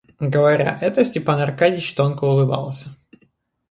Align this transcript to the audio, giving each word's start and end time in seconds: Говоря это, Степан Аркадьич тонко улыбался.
Говоря 0.19 0.79
это, 0.81 1.05
Степан 1.05 1.41
Аркадьич 1.41 1.93
тонко 1.93 2.23
улыбался. 2.23 2.87